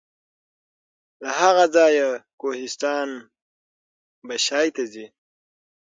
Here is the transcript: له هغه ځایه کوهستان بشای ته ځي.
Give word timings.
له 1.21 1.31
هغه 1.41 1.65
ځایه 1.75 2.09
کوهستان 2.41 3.09
بشای 4.27 4.67
ته 4.75 4.83
ځي. 4.93 5.05